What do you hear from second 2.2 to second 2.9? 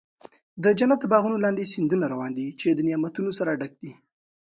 دي، چې د